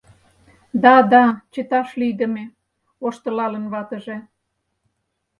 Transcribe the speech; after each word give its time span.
—Да, 0.83 0.95
да, 1.11 1.23
чыташ 1.53 1.87
лийдыме,— 1.99 2.45
воштылалын 3.01 3.65
ватыже. 3.73 4.17